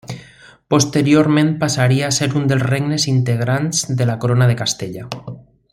[0.73, 5.07] Posteriorment passaria a ser un dels regnes integrants de la Corona de Castella.